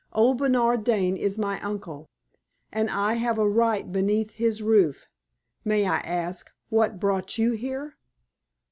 Old 0.13 0.39
Bernard 0.39 0.83
Dane 0.83 1.15
is 1.15 1.37
my 1.37 1.61
uncle, 1.61 2.09
and 2.71 2.89
I 2.89 3.13
have 3.13 3.37
a 3.37 3.47
right 3.47 3.91
beneath 3.91 4.31
his 4.31 4.59
roof. 4.63 5.07
May 5.63 5.85
I 5.85 5.99
ask 5.99 6.49
what 6.69 6.99
brought 6.99 7.37
you 7.37 7.51
here?" 7.51 7.97